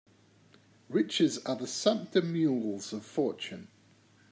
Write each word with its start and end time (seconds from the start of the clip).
Riches 0.89 1.37
are 1.45 1.55
the 1.55 1.67
sumpter 1.67 2.23
mules 2.23 2.91
of 2.91 3.05
fortune. 3.05 3.67